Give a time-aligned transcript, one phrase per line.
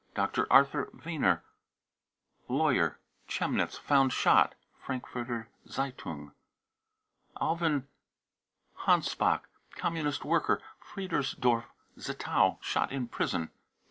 [0.15, 0.51] dr.
[0.51, 1.43] Arthur weiner,
[2.47, 4.55] lawyer, Chemnitz, found shot.
[4.83, 6.31] (Frankfurter Z e ^ un
[7.39, 7.87] i>) alwin
[8.87, 9.41] hanspach,
[9.75, 11.65] Communist worker, Friedersdorf,
[11.99, 13.51] Zittau, shot in prison.